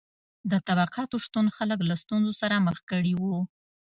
[0.51, 3.37] د طبقاتو شتون خلک له ستونزو سره مخ کړي وو.